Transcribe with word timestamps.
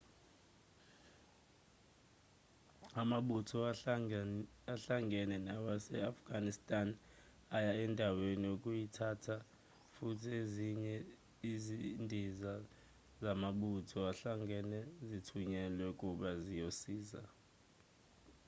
amabutho 3.01 3.57
ahlangene 4.75 5.35
nawase-afghanistan 5.47 6.87
aya 7.57 7.71
endaweni 7.85 8.45
ukuyithatha 8.55 9.35
futhi 9.95 10.29
ezinye 10.41 10.95
izindiza 11.53 12.53
zamabutho 13.21 13.97
ahlangene 14.11 14.79
zithunyelwe 15.07 15.89
kuba 16.01 16.29
ziyosiza 16.43 17.21